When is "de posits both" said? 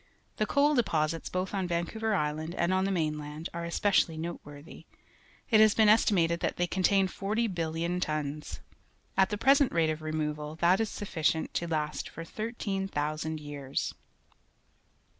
0.73-1.53